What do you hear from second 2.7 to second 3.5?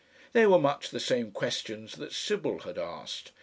asked.